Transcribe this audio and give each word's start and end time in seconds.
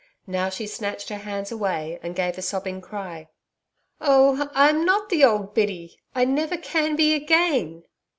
Now 0.25 0.49
she 0.49 0.65
snatched 0.65 1.09
her 1.09 1.17
hands 1.17 1.51
away 1.51 1.99
and 2.01 2.15
gave 2.15 2.35
a 2.35 2.41
sobbing 2.41 2.81
cry. 2.81 3.27
'Oh, 3.99 4.49
I'm 4.55 4.83
not 4.83 5.09
the 5.09 5.23
old 5.23 5.53
Biddy. 5.53 5.99
I 6.15 6.25
never 6.25 6.57
can 6.57 6.95
be 6.95 7.13
again.' 7.13 7.83